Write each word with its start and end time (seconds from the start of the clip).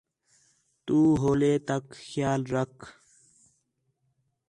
تو 0.85 0.97
ہولے 1.21 1.53
تک 1.67 1.83
خیال 2.05 2.41
رکھ 2.53 2.83